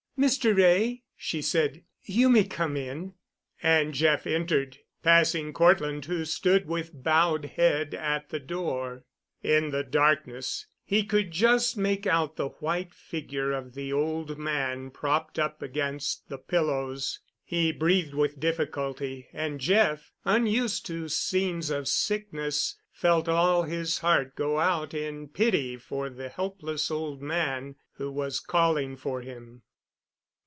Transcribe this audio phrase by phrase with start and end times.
[0.19, 0.55] "Mr.
[0.55, 3.11] Wray," she said, "you may come in."
[3.63, 9.03] And Jeff entered, passing Cortland, who stood with bowed head at the door.
[9.41, 14.91] In the darkness he could just make out the white figure of the old man
[14.91, 17.19] propped up against the pillows.
[17.43, 24.35] He breathed with difficulty, and Jeff, unused to scenes of sickness, felt all his heart
[24.35, 29.63] go out in pity for the helpless old man who was calling for him.